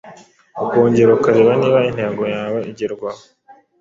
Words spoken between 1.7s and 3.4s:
intego yawe igerwaho